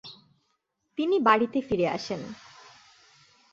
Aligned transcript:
তিনি 0.97 1.15
বাড়িতে 1.19 1.59
ফিরে 1.61 1.87
আসেন। 1.87 2.21